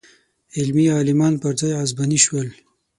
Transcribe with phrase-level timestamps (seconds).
[0.57, 2.47] علمي عالمان پر ځای عصباني شول.